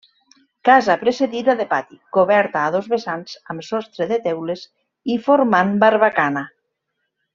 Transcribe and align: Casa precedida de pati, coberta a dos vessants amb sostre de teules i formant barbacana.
Casa 0.67 0.93
precedida 1.01 1.53
de 1.59 1.67
pati, 1.73 1.97
coberta 2.17 2.63
a 2.63 2.71
dos 2.77 2.89
vessants 2.93 3.35
amb 3.55 3.67
sostre 3.69 4.09
de 4.13 4.19
teules 4.25 4.65
i 5.17 5.19
formant 5.29 5.77
barbacana. 5.85 6.45